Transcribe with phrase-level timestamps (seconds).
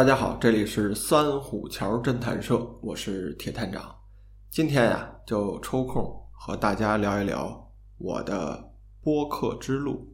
[0.00, 3.94] 大家好，这里是三虎桥侦探社，我是铁探长。
[4.48, 10.08] 今天呀，就抽空和大家聊一聊我的播客之路。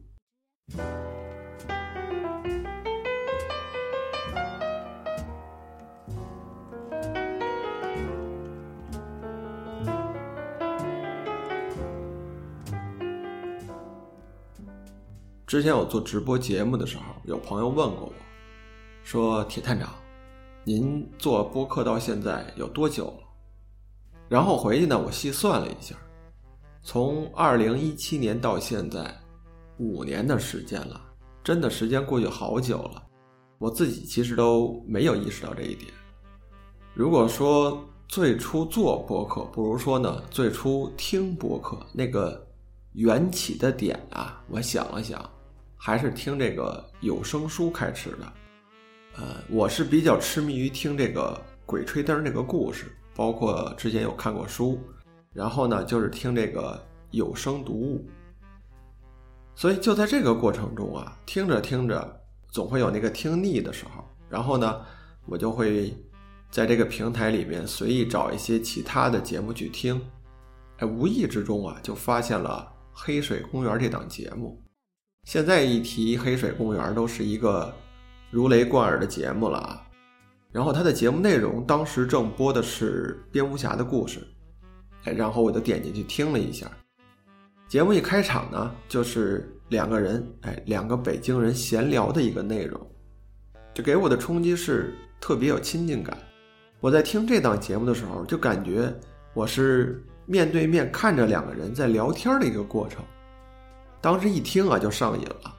[15.45, 18.26] 之前我做直播节目的时候，有朋友问过我。
[19.07, 19.87] 说铁探长，
[20.65, 23.19] 您做播客到现在有多久了？
[24.27, 25.95] 然后回去呢，我细算了一下，
[26.81, 29.09] 从二零一七年到现在，
[29.77, 30.99] 五年的时间了，
[31.41, 33.01] 真的时间过去好久了。
[33.59, 35.89] 我自己其实都没有意识到这一点。
[36.93, 42.45] 如果说最初做播客，不如说呢，最初听播客那个
[42.91, 45.17] 缘起的点啊，我想了想，
[45.77, 48.33] 还是听这个有声书开始的。
[49.19, 51.33] 呃，我是比较痴迷于听这个
[51.65, 54.79] 《鬼吹灯》这个故事，包括之前有看过书，
[55.33, 56.79] 然后呢，就是听这个
[57.09, 58.07] 有声读物。
[59.55, 64.81] 所以就在这个过程中啊，听着听着，总会有那个听腻的时候，然后呢，
[65.25, 65.91] 我就会
[66.51, 69.99] 在这个平台里面随意找一些其他的节目去听。
[70.77, 74.63] 哎，无意之中啊，就发现了《黑水公园》这档节目。
[75.23, 77.73] 现在一提《黑水公园》，都是一个。
[78.29, 79.81] 如雷贯耳的节目了啊，
[80.51, 84.19] 然后它的节目内容当时正播的是蝙蝠侠的故事，
[85.05, 86.69] 哎，然后我就点进去听了一下。
[87.67, 92.79] 节目一开场呢，就是两个人，哎，两个北京人闲聊的一个内容，
[93.73, 96.17] 就给我的冲击是特别有亲近感。
[96.79, 98.93] 我在听这档节目的时候，就感觉
[99.33, 103.03] 我是面对面看着两个人在聊天的一个过程，
[104.01, 105.53] 当时一听啊就上瘾了。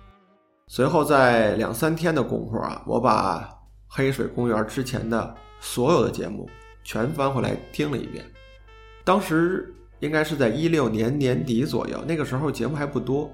[0.70, 3.40] 随后，在两三天的功夫啊，我把
[3.88, 6.46] 《黑水公园》之前的所有的节目
[6.84, 8.22] 全翻回来听了一遍。
[9.02, 13.30] 当时应该是在一六年年底左右，那个时候节目还不多，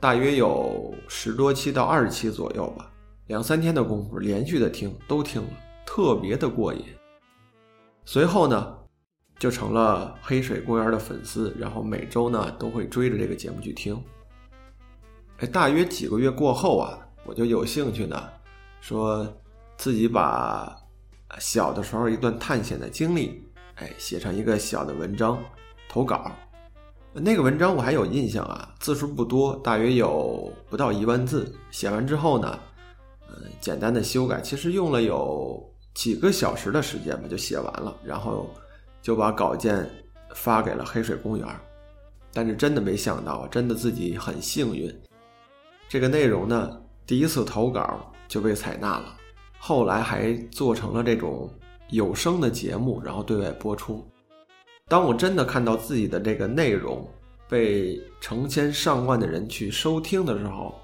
[0.00, 2.90] 大约有十多期到二十期左右吧。
[3.26, 5.48] 两三天的功夫，连续的听，都听了，
[5.84, 6.82] 特别的过瘾。
[8.06, 8.74] 随后呢，
[9.38, 14.02] 就成了《黑水公园》的粉丝，然后每周呢都会追着这个节目去听。
[15.38, 18.28] 哎，大约几个月过后啊，我就有兴趣呢，
[18.80, 19.24] 说
[19.76, 20.76] 自己把
[21.38, 23.40] 小的时候一段探险的经历，
[23.76, 25.38] 哎，写成一个小的文章
[25.88, 26.32] 投稿。
[27.12, 31.54] 那个文章我还有印象啊，字数不多，大约有不到一万字。
[31.70, 32.58] 写完之后呢，
[33.28, 37.96] 呃，简单的修改，其实用了有几个小时的时间吧，就写完了。
[38.04, 38.50] 然后
[39.00, 39.88] 就把稿件
[40.34, 41.46] 发给了黑水公园。
[42.32, 44.92] 但是真的没想到，真的自己很幸运。
[45.88, 49.16] 这个内容呢，第一次投稿就被采纳了，
[49.58, 51.50] 后来还做成了这种
[51.88, 54.06] 有声的节目，然后对外播出。
[54.86, 57.08] 当我真的看到自己的这个内容
[57.48, 60.74] 被成千上万的人去收听的时候，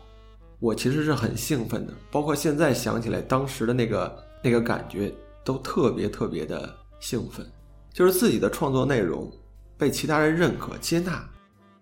[0.59, 1.93] 我其实是很兴奋的。
[2.11, 5.13] 包括现在想起来，当时的那个那个感觉
[5.45, 7.47] 都特别特别的兴奋，
[7.93, 9.31] 就是自己的创作内容
[9.77, 11.23] 被其他人认可接纳，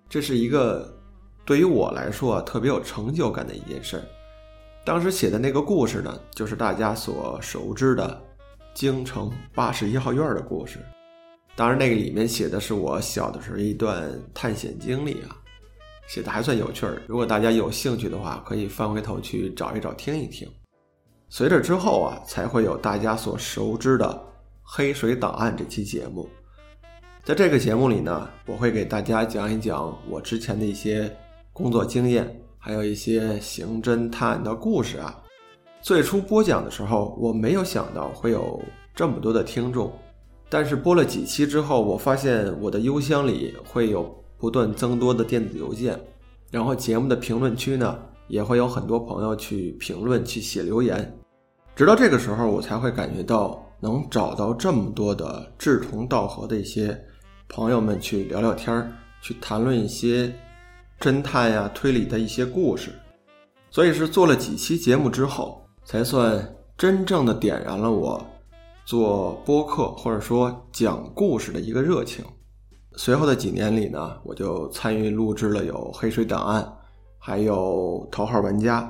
[0.09, 0.93] 这是一个。
[1.45, 4.03] 对于我来说，特别有成就感的一件事儿。
[4.85, 8.23] 当时写的那个故事呢，就是大家所熟知的
[8.75, 10.79] 京城八十一号院的故事。
[11.55, 15.37] 当然，那个里面写的是我小的时候一段探险经历啊，
[16.09, 17.03] 写的还算有趣儿。
[17.07, 20.49] 如果大家有兴趣的话，可以翻回头去找一找听一听。
[21.29, 24.07] 随着之后啊，才会有大家所熟知的
[24.63, 26.29] 《黑水档案》这期节目。
[27.25, 31.15] 在这个节目里呢，我会给大家讲一讲我之前的一些。
[31.55, 35.23] 工作经验，还有一些刑侦探案的故事啊。
[35.83, 38.59] 最初播讲的时候，我没有想到会有
[38.95, 39.93] 这么多的听众。
[40.49, 45.99] 但是播了几期之后，我发现我的邮箱里会有不断增多的电子邮件，
[46.51, 51.19] 然后节目的评论区呢，也会有很多朋友去评论、去写留言。
[51.77, 56.99] 直到这个时候，我才会感觉到能找到这么多的志同道合的一些
[57.49, 58.91] 朋友们去聊聊天儿，
[59.21, 60.33] 去谈论一些。
[61.03, 62.93] 侦探呀，推理的一些故事，
[63.73, 68.25] 所以是做了几期节目之后，才算真正的点燃了我
[68.85, 72.25] 做播客或者说讲故事的一个热情。
[72.95, 76.63] 随后的几年里呢，我就参与录制了有《黑水档案》，
[77.19, 78.83] 还有《头号玩家》，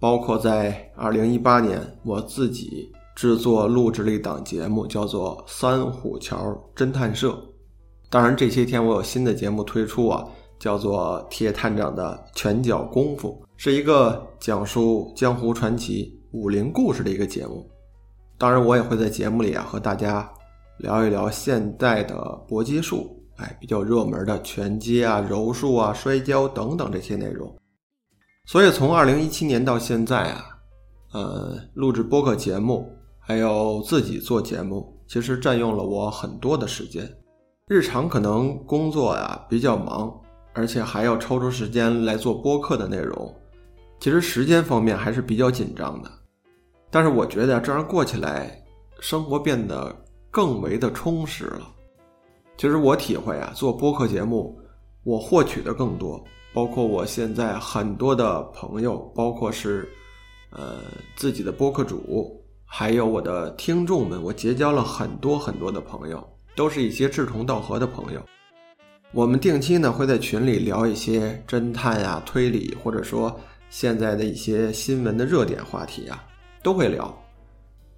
[0.00, 7.28] 包括在2018年，我自己制作录制了一档节目，叫做《三虎桥侦探社》。
[8.08, 10.26] 当然，这些天我有新的节目推出啊，
[10.60, 17.68] 叫做《铁探长的拳脚功夫》，是一个讲述江湖传奇、武林故事的一个节目。
[18.38, 20.30] 当然，我也会在节目里啊和大家
[20.78, 22.14] 聊一聊现代的
[22.46, 23.16] 搏击术。
[23.36, 27.50] 哎，比较热门的拳击啊、柔术啊、摔跤等等这些内容。
[28.44, 30.44] 所以从二零一七年到现在啊，
[31.14, 32.86] 呃，录制播客节目，
[33.18, 37.10] 还有自己做节目，其实占用了我很多的时间。
[37.66, 40.12] 日常可能工作呀比较忙，
[40.52, 43.34] 而且还要抽出时间来做播客的内容，
[44.00, 46.10] 其实时间方面还是比较紧张的。
[46.90, 48.60] 但是我觉得这样过起来，
[49.00, 49.94] 生活变得
[50.30, 51.68] 更为的充实了。
[52.56, 54.58] 其实我体会啊，做播客节目，
[55.04, 56.22] 我获取的更多，
[56.52, 59.88] 包括我现在很多的朋友，包括是，
[60.50, 60.78] 呃，
[61.16, 66.22] 自己的播客主，还有我的听众们，我结交了很多很多的朋友，
[66.56, 68.20] 都是一些志同道合的朋友。
[69.12, 73.34] 我们定期呢会在群里聊一些侦探呀、推理，或者说
[73.68, 76.24] 现在的一些新闻的热点话题啊，
[76.62, 77.12] 都会聊。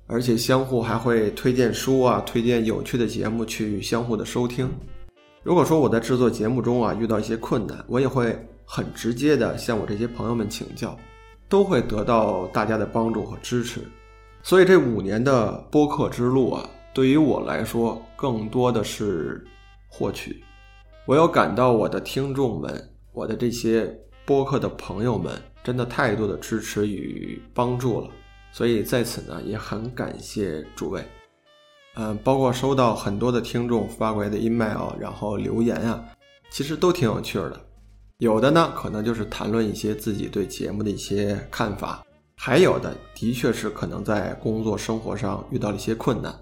[0.06, 4.70] 而且相互还会推荐书啊，推荐有趣的节目去相互的收听。
[5.42, 10.98] 如果说我在制作节目中啊遇到一些困难，我也会很直接的向我这些朋友们请教，
[11.46, 13.82] 都会得到大家的帮助和支持。
[14.42, 19.44] 所以这五年的播客之路啊，对于我来说更多的是
[19.88, 20.42] 获取。
[21.04, 23.92] 我有感到我的听众们，我的这些
[24.24, 25.32] 播客的朋友们，
[25.64, 28.08] 真的太多的支持与帮助了。
[28.52, 31.04] 所以在此呢，也很感谢诸位，
[31.96, 36.04] 嗯，包括收到很多的听众发过来的 email，然后留言啊，
[36.52, 37.60] 其实都挺有趣的。
[38.18, 42.00] 有的呢，可能就是谈论一些自己对节目的一些看法；
[42.36, 46.32] 还有的，的确是可能在工作生活上遇到了一些困难。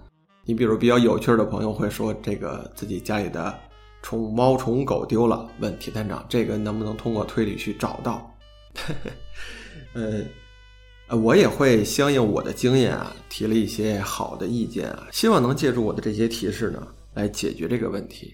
[0.45, 3.57] 你比如比较有趣的朋友会说，这个自己家里的
[4.01, 8.35] 宠物猫宠物狗丢了，问铁探长，这个能不能通过推理去找到？
[9.93, 10.21] 呃。
[11.13, 18.33] 我也会相应我的经验啊，提了一些好的意见啊，希望能借助我的这些提示呢，来解决这个问题。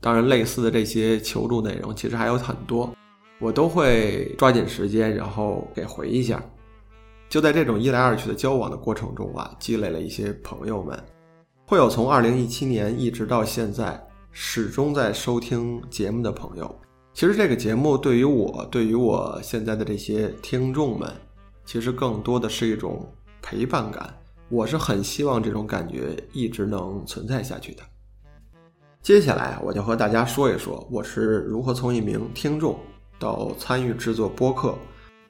[0.00, 2.94] 当然，类似的这些求助内容其实还有很多，
[3.40, 6.40] 我都会抓紧时间，然后给回一下。
[7.28, 10.96] 就在这种一来二去的交往的过程中啊，积累了一些朋友们，
[11.66, 14.00] 会有从二零一七年一直到现在
[14.36, 16.76] 始终在收听节目的朋友。
[17.12, 21.08] 其实这个节目对于我，对于我现在的这些听众们。
[21.64, 23.08] 其实更多的是一种
[23.40, 24.12] 陪伴感，
[24.48, 27.82] 我是很希望这种感觉一直能存在下去的。
[29.00, 32.76] 接下来我就和大家说一说，我是如何从一名听众
[33.20, 34.76] 到参与制作播客，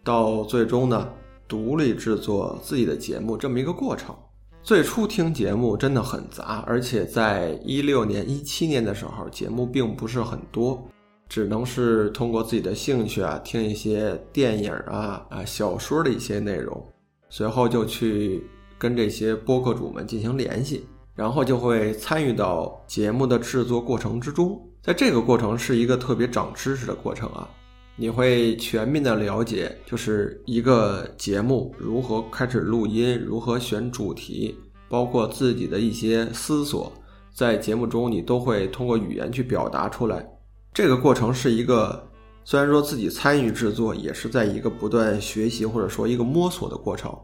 [0.03, 1.06] 到最终呢
[1.47, 4.17] 独立制作自己的节目这么一个过程。
[4.65, 10.83] 最初听节目真的很杂，而且在一六年、一七年的时候，节目并不是很多。
[11.29, 16.83] 只能是通过自己的兴趣啊，听一些电影啊啊小说的一些内容，
[17.29, 18.43] 随后就去
[18.79, 24.59] 跟这些播客主们进行联系，然后就会参与到节目的制作过程之中。
[24.83, 27.47] 在这个过程是一个特别长知识的过程啊，
[27.96, 34.58] 你会全面的了解，就是一个节目如何开始录音，如何选主题，
[34.89, 36.93] 包括自己的一些思索，
[37.32, 40.29] 在节目中你都会通过语言去表达出来。
[40.72, 42.05] 这个过程是一个，
[42.44, 47.17] 虽然说自己参与制作，也是在一个不断学习或者说一个摸索的过程。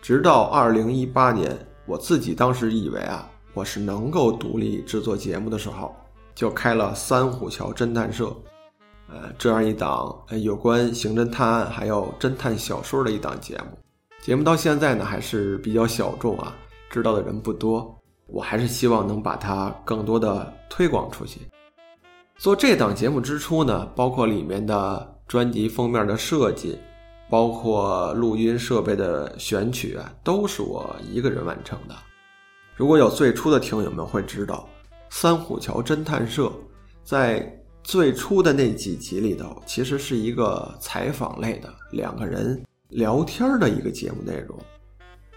[0.00, 1.54] 直到二零一八年，
[1.84, 5.94] 我自己当时以为啊，我是能够独立制作节目的时候，
[6.34, 8.34] 就开了三虎桥侦探社，
[9.08, 13.78] 呃，这样一档呃有关刑侦探案还有侦探小说的一档节目。
[14.20, 16.54] 节目到现在呢还是比较小众啊，
[16.90, 17.96] 知道的人不多。
[18.26, 21.40] 我还是希望能把它更多的推广出去。
[22.36, 26.76] 做这档节目之初呢，包括里面的专辑封面的设计，
[27.30, 31.94] 包括录音设备的选取啊，都是我一个人完成的。
[32.74, 34.68] 如果有最初的听友们会知道，
[35.08, 36.52] 三虎桥侦探社
[37.04, 37.40] 在
[37.86, 44.58] 最初的那几集里头，其实是一个采访类的两个人聊天的一个节目内容。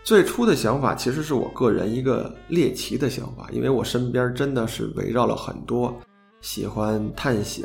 [0.03, 5.95] 最初的想法其实是我个人一个猎奇的想法，因为我身边真的是围绕了很多。
[6.41, 7.63] 喜欢探险、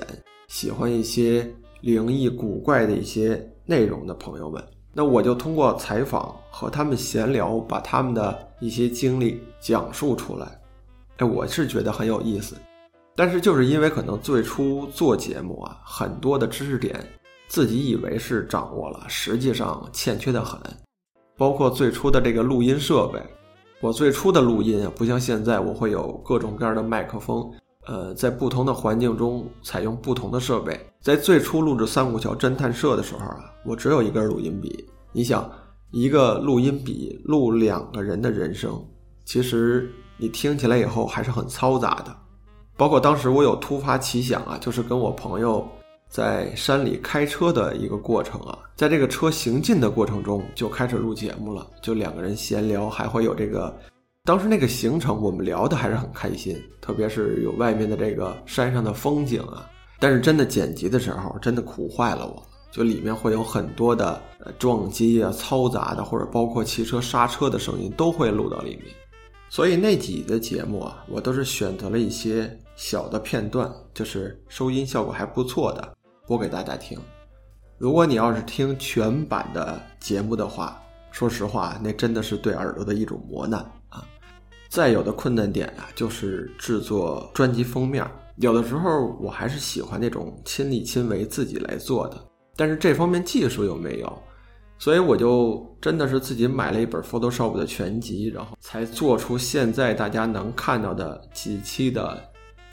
[0.48, 1.50] 喜欢一些
[1.80, 4.62] 灵异古怪的一些内容的朋友们，
[4.92, 10.60] 那我就通过采访和他们闲聊，把他们的一些经历讲述出来。
[11.16, 12.54] 哎，我是觉得很有意思。
[13.16, 17.04] 但是就是因为可能最初做节目啊，很多的知识点
[17.46, 20.60] 自己以为是掌握了，实际上欠缺的很。
[21.36, 23.20] 包括最初的这个录音设备，
[23.80, 27.50] 我最初的录音啊，不像现在我会有各种各样的麦克风。
[27.86, 30.80] 呃，在不同的环境中采用不同的设备。
[31.02, 34.88] 在最初录制《三谷桥侦探社》的时候啊，我只有一根录音笔。
[35.12, 35.50] 你想，
[35.92, 38.82] 一个录音笔录两个人的人生，
[39.26, 42.16] 其实你听起来以后还是很嘈杂的。
[42.76, 45.66] 包括当时我有突发奇想啊，就是跟我朋友
[46.08, 53.74] 在山里开车的一个过程啊，在这个车行进的过程中就开始录节目了，就两个人闲聊，还会有这个。
[54.24, 59.68] 当时那个行程，我们聊的还是很开心，特别是有外面的这个山上的风景啊。
[60.00, 64.20] 但是真的剪辑的时候，真的苦坏了我，就里面会有很多的
[64.58, 68.86] 撞击啊、嘈杂的，或者包括汽车刹车的声音都会录到里面。
[69.50, 76.98] 所以那几的节目啊，我都是选择了一些小的片段，就是收音效果还不错的，播给大家听。
[77.78, 84.04] 如果你要是听全版的节目的话，说实话，那真的是对耳朵的一种磨难啊。
[84.68, 88.04] 再有的困难点啊，就是制作专辑封面。
[88.36, 92.20] 有的时候我还是喜欢那种亲力亲为自己来做的，
[92.56, 94.22] 但是这方面技术又没有，
[94.76, 102.20] 所以我就真的是自己买了一本 Photoshop 的全集，然后才做出现在大家能看到的几期的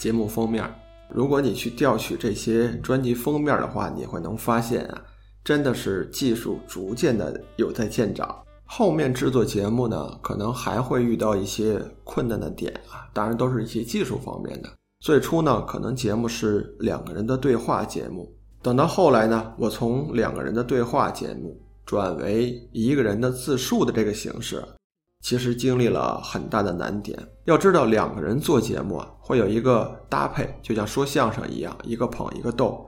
[0.02, 0.68] 节目封面。
[1.14, 5.00] 如果你去调取这些专辑封面的话，你会能发现啊，
[5.44, 8.36] 真的是技术逐渐的有在见长。
[8.66, 14.70] 后面制作节目呢，可能还会遇到一些困难的点啊，当然都是一些技术方面的。
[15.02, 18.28] 最初呢，可能节目是两个人的对话节目，
[18.64, 21.56] 等到后来呢，我从两个人的对话节目
[21.86, 24.64] 转为一个人的自述的这个形式，
[25.22, 27.18] 其实经历了很大的难点。
[27.46, 32.86] 要知道，两个人做节目啊，会有一个搭配，就像说相声一样，一个捧一个逗。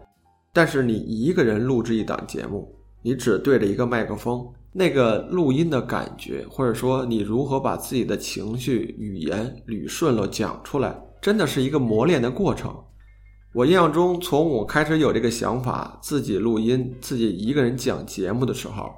[0.51, 4.45] 但是你一个人录制一档节目，你只对着一个麦克风。
[4.75, 12.75] 那个录音的感觉，或者说你如何把自己的情绪、语言捋顺了讲出来，真的是一个磨练的过程。
[13.53, 18.89] 我印象中，从我开始有这个想法，自己录音、自己一个人讲节目的时候，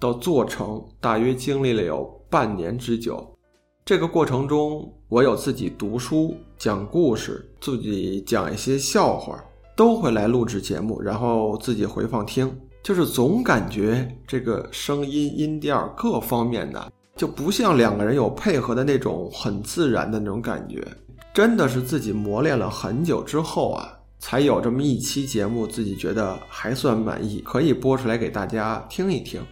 [0.00, 3.36] 到做成，大约经历了有半年之久。
[3.84, 9.42] 这个过程中，我有自己读书、讲故事，自己讲一些笑话，
[9.74, 12.56] 都会来录制节目，然后自己回放听。
[12.82, 20.86] 就是总感觉这个声音音调各方面的就不像两个人有配合的那种很自然的那种感觉，
[21.34, 29.42] 真的是自己磨练了很久之后啊，才有这么一期节目，自己觉得还算满意，可以播出来给大家听一听。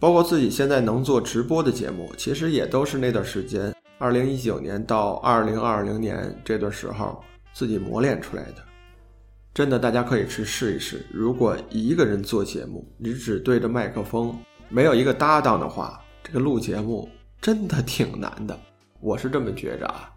[0.00, 8.64] 包括自己现在能做直播的节目，其实也都是那段时间，二零一九年到二零二零年这段时候自己磨练出来的。
[9.52, 11.04] 真的，大家可以去试一试。
[11.12, 14.34] 如果一个人做节目，你只对着麦克风，
[14.70, 17.06] 没有一个搭档的话，这个录节目
[17.38, 18.58] 真的挺难的。
[19.00, 20.10] 我是这么觉着啊。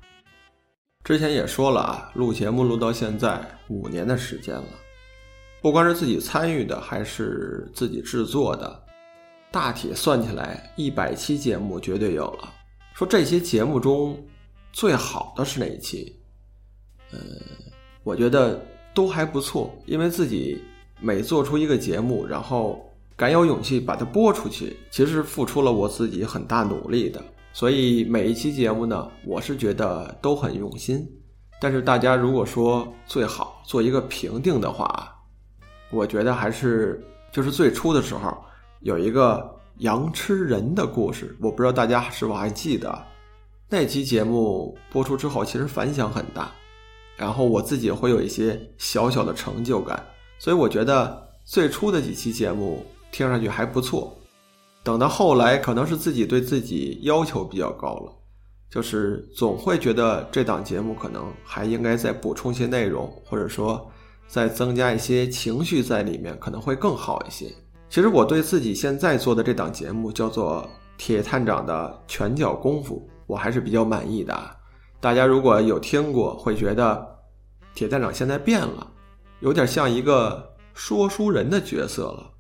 [1.03, 4.63] 之前也说了啊，录节目录到现在五年的时间了，
[5.61, 8.82] 不光是自己参与的，还是自己制作的，
[9.53, 12.51] 大体算起来一百期节目绝对有了。
[12.93, 14.21] 说这些节目中
[14.73, 16.19] 最好的是哪一期？
[17.11, 17.19] 呃，
[18.03, 18.59] 我觉得。
[18.95, 20.63] 都还不错，因为自己
[21.01, 22.79] 每做出一个节目，然后
[23.15, 27.19] 敢有勇气把它播出去，其实付出了我自己很大努力的。
[27.53, 31.03] 所以每一期节目呢，我是觉得都很用心。
[31.59, 35.11] 但是大家如果说最好做一个评定的话，
[35.89, 38.45] 我觉得还是就是最初的时候
[38.83, 43.01] 有一个羊吃人的故事，我不知道大家是否还记得
[43.69, 46.51] 那期节目播出之后，其实反响很大。
[47.15, 50.03] 然后我自己会有一些小小的成就感，
[50.37, 54.13] 所以我觉得最初的几期节目听上去还不错。
[54.83, 58.11] 等到后来，可能是自己对自己要求比较高了，
[58.69, 63.89] 就是总会觉得这档节目可能还应该再补充些内容，或者说
[64.27, 67.49] 再增加一些情绪在里面，可能会更好一些。
[67.93, 74.35] 其实我对自己现在做的这档节目叫做《铁探长的拳脚功夫》，我还是比较满意的。
[74.99, 77.07] 大家如果有听过，会觉得
[77.75, 78.87] 铁探长现在变了，
[79.41, 82.31] 有点像一个说书人的角色了。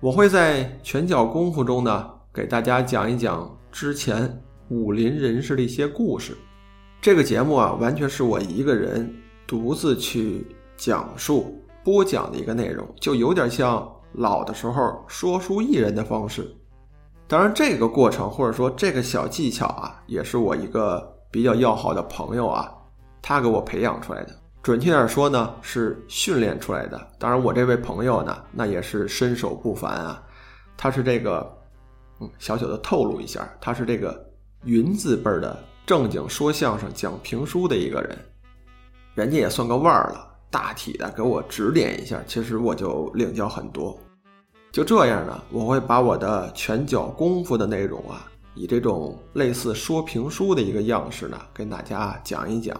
[0.00, 6.36] 我会在拳脚功夫中呢，给大家讲一讲之前武林人士的一些故事。
[7.00, 9.08] 这个节目啊，完全是我一个人
[9.46, 10.44] 独自去
[10.76, 16.46] 讲述、播讲的一个内容，就有点像老的时候说书艺人的方式。
[17.28, 22.70] 当然，这个过程或者说这个小技巧啊，也是我一个比较要好的朋友啊，
[23.22, 24.38] 他给我培养出来的。
[24.62, 27.08] 准确点说呢，是训练出来的。
[27.18, 30.22] 当然，我这位朋友呢，那也是身手不凡啊。
[30.76, 31.50] 他是这个，
[32.20, 34.24] 嗯，小小的透露一下，他是这个
[34.64, 38.18] 云字辈的正经说相声、讲评书的一个人，
[39.14, 40.31] 人家也算个腕儿了。
[40.52, 43.98] 大体的给我指点一下，其实我就领教很多。
[44.70, 52.78] 就这样呢，我会把我的拳脚功夫的内容啊，以这种类似说评书的一个样式呢，跟大家讲一讲。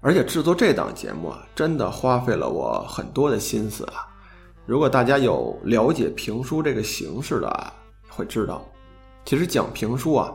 [0.00, 4.06] 而且制作这档节目啊，真的花费了我很多的心思啊。
[4.66, 7.72] 如果大家有了解评书这个形式的，
[8.08, 8.64] 会知道，
[9.24, 10.32] 其实讲评书啊，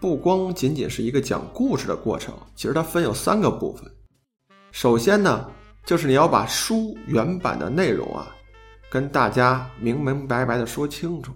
[0.00, 3.90] 不光仅仅是一个讲故事的过程，其实它分有三个部分。
[4.72, 5.46] 首先呢，
[5.84, 8.28] 就是你要把书原版的内容啊，
[8.90, 11.32] 跟大家明明白白的说清楚。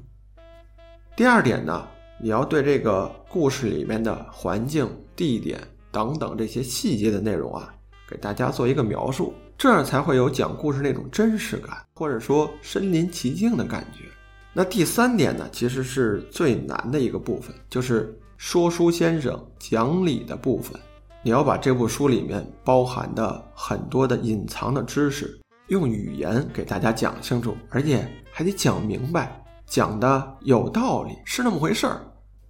[1.17, 1.89] 第二点呢，
[2.21, 5.61] 你要对这个故事里面的环境、地点。
[5.95, 7.75] 等等这些细节的内容啊，
[8.09, 14.07] 给大家做一个描述，这样才会有讲故事那种真实感，或者说身临其境的感觉。
[14.55, 20.81] 那第三点呢，其实是最难的一个部分，就是说书先生讲理的部分。
[21.23, 32.01] 你要把这部书里面包含的很多的隐藏的知识，用语言给大家讲清楚，而且还得讲明白，讲的有道理，是那么回事儿。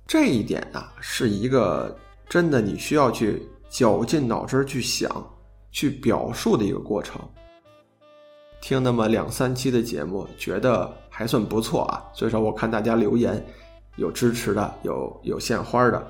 [0.06, 1.96] 这一点啊，是一个。
[2.28, 5.30] 真的，你需要去绞尽脑汁去想、
[5.70, 7.20] 去表述的一个过程。
[8.62, 12.02] 听那么两三期的节目，觉得还算不错啊。
[12.14, 13.44] 所以说，我看大家留言
[13.96, 16.02] 有支持的，有有献花的，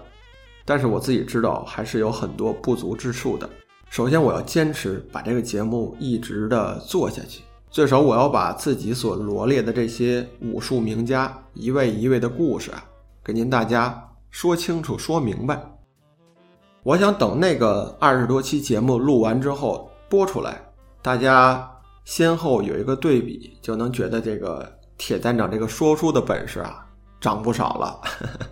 [0.65, 3.49] 但是我自己知道还是有很多不足之处的。
[3.91, 12.83] 首先，我要坚持把这个节目一直的做下去，最少我要把自己所罗列的这些武术名家一位一位的故事啊，
[13.23, 15.61] 给您大家说清楚、说明白。
[16.85, 20.61] 我想等那个二十多期节目录完之后播出来，
[21.03, 21.71] 大家
[22.05, 26.85] 先后有一个对比，就能觉得这个铁站长这个说书的本事啊
[27.21, 28.01] 长不少了，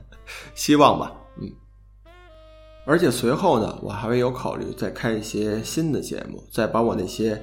[0.54, 1.50] 希望吧，嗯。
[2.90, 7.40] 而且随后呢，我还会有考虑再开一些新的节目，再把我那些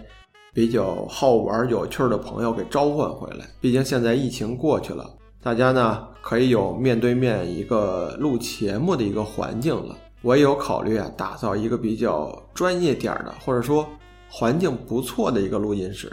[0.53, 3.47] 比较好玩有趣的朋友给召唤回来。
[3.61, 5.09] 毕竟现在疫情过去了，
[5.41, 9.95] 大家呢可以有面对面一个录节目的一个环境了。
[10.21, 13.87] 我也有考虑啊，打造一个比较专业点的，或者说
[14.29, 16.11] 环境不错的一个录音室。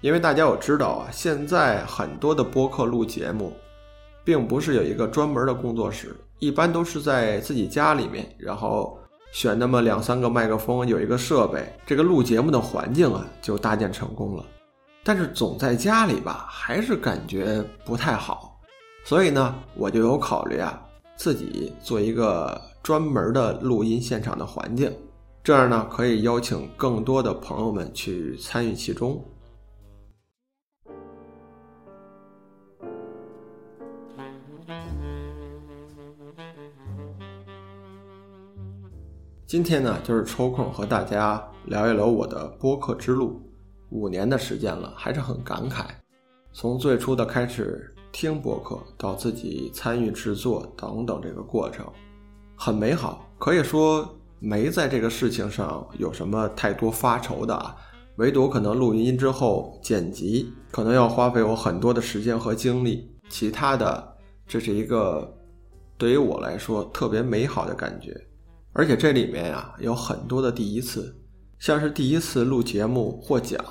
[0.00, 3.52] 因为大家我知道啊，现在很多的播客录节目，
[4.24, 8.98] 并不是有一个专门的工作室，一般都是在自己家里面，然后
[9.32, 14.44] 选那么两三个麦克风，有一个设备，这个录节目的环境啊就搭建成功了。
[15.04, 18.58] 但是总在家里吧，还是感觉不太好，
[19.04, 20.82] 所以呢，我就有考虑啊，
[21.14, 22.60] 自己做一个。
[22.82, 24.90] 专门的录音现场的环境，
[25.44, 29.22] 这样呢可以邀请更多的朋友们去参与其中。
[39.50, 43.42] 今天呢，就是抽空和大家聊一聊我的播客之路。
[43.88, 45.86] 五年的时间了，还是很感慨。
[46.52, 51.84] 从最初的开始听播客，到自己参与制作等等这个过程。
[52.54, 54.08] 很美好，可以说
[54.38, 57.74] 没在这个事情上有什么太多发愁的啊，
[58.18, 65.28] 唯独可能录音之后剪辑可能要花费我很多的时间和精力，其他的这是一个
[65.98, 68.16] 对于我来说特别美好的感觉，
[68.72, 71.14] 而且这里面呀有很多的第一次，
[71.58, 73.62] 像是第一次录节目获奖，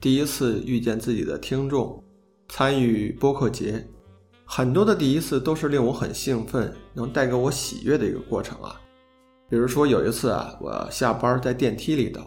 [0.00, 2.02] 第一次遇见自己的听众，
[2.48, 3.84] 参与播客节。
[4.44, 8.80] 很多的第一次都是令我很兴奋，能带给我喜悦的一个过程啊。
[9.48, 12.22] 比如说有一次啊，我下班在电梯里头，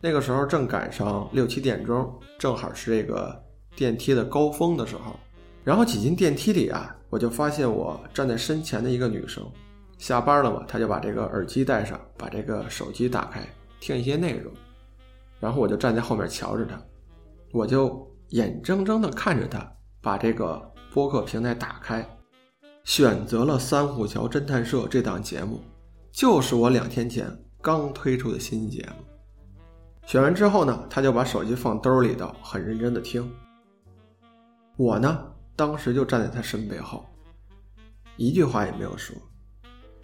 [0.00, 3.38] 那个时候正赶上六七点钟，正好是这个
[3.76, 5.14] 电梯的高峰的时候。
[5.64, 9.44] 然后挤进电梯里啊，我就发现我站在身前的一个女生，
[9.98, 13.46] 下班了嘛，他就把这个耳机戴上，把这个手机打开
[13.78, 14.50] 听一些内容。
[15.38, 16.82] 然后我就站在后面瞧着他，
[17.52, 20.66] 我就眼睁睁地看着他把这个。
[20.90, 22.04] 播客平台打开，
[22.82, 25.60] 选择了《三虎桥侦探社》这档节目，
[26.10, 27.30] 就是我两天前
[27.60, 29.04] 刚推出的新节目。
[30.06, 33.30] 选完之后呢，他就把手机放兜里头，很认真的听。
[34.78, 37.04] 我呢，当时就站在他身背后，
[38.16, 39.14] 一句话也没有说。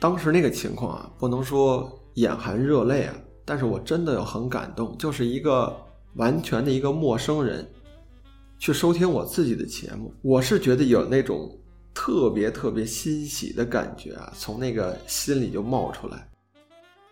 [0.05, 5.75] 当时那个情况啊，不能说眼含热泪啊，但是我真的有很感动，就是一个
[6.17, 7.67] 完全的一个陌生人。
[8.59, 11.51] 去收听我自己的节目，我是觉得有那种
[11.95, 16.29] 特别特别欣喜的感觉啊，从那个心里就冒出来。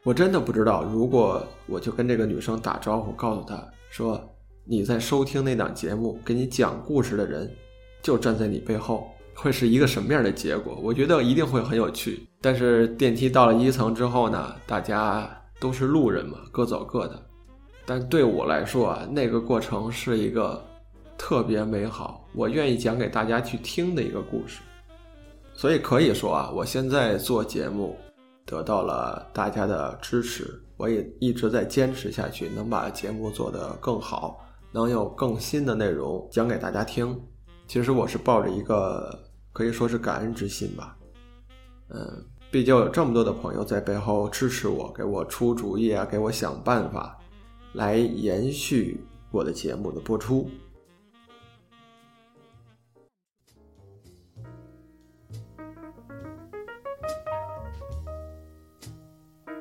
[0.04, 4.22] 我真的不知道，如果我就跟这个女生打招呼，告诉她说
[4.66, 7.50] 你在收听那档节目，给你讲故事的人
[8.02, 10.78] 就站在你背后，会是一个什么样的结果？
[10.82, 12.28] 我觉得一定会很有趣。
[12.42, 17.22] 但是电梯到了一层之后呢，大家都是路人嘛，各走各的。
[17.86, 20.62] 但对我来说啊，那个过程是一个
[21.16, 24.60] 特别美好，我愿意讲给大家去听的一个故事。
[25.54, 27.96] 所以可以说啊，我现在做节目。
[28.44, 34.36] 得到了大家的支持，我也一直在坚持下去，能把节目做得更好，
[34.72, 37.18] 能有更新的内容讲给大家听。
[37.68, 39.16] 其实我是抱着一个
[39.52, 40.96] 可以说是感恩之心吧，
[41.90, 47.18] 嗯，毕竟有这么多的朋友在背后支持我，给我出主意啊，给我想办法，
[47.72, 50.46] 来延续我的节目的播出。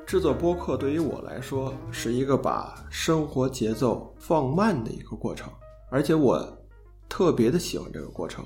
[0.04, 5.50] 制作播客对于我来说是一个把生活节奏放慢的一个过程，
[5.90, 6.46] 而且我
[7.08, 8.44] 特别的喜欢这个过程。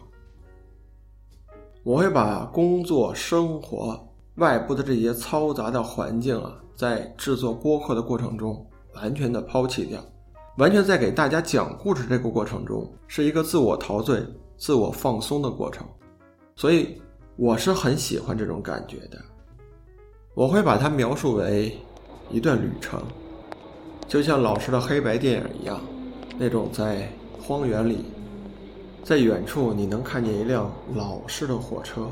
[1.83, 4.06] 我会把工作、生活、
[4.37, 9.99] 外部的这些嘈杂的环境啊，在制作播客的过程中完全的抛弃掉，
[10.59, 14.23] 完全在给大家讲故事这个过程中是一个自我陶醉、
[14.59, 15.87] 自我放松的过程，
[16.55, 17.01] 所以
[17.37, 19.19] 我是很喜欢这种感觉的。
[20.35, 21.75] 我会把它描述为
[22.31, 23.01] 一段旅程，
[24.07, 25.81] 就像老式的黑白电影一样，
[26.37, 27.09] 那种在
[27.41, 28.05] 荒原里，
[29.03, 32.07] 在远处你能看见一辆老式的火车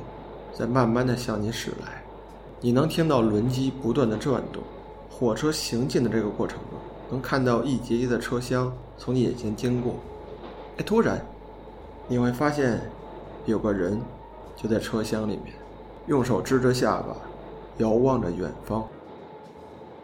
[0.54, 2.03] 在慢慢的向你驶来，
[2.64, 4.62] 你能听到轮机不断的转动，
[5.10, 6.78] 火车行进的这个过程中，
[7.10, 9.96] 能看到一节节的车厢从你眼前经过，
[10.78, 11.22] 哎，突然
[12.08, 12.80] 你会发现
[13.44, 14.00] 有个人
[14.56, 15.52] 就在车厢里面，
[16.06, 17.14] 用手支着下巴。
[17.78, 18.82] 遥望着远方，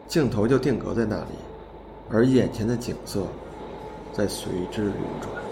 [0.07, 1.31] 镜头就定格在那里，
[2.11, 3.23] 而眼前的景色
[4.13, 4.93] 在随之流
[5.23, 5.50] 转。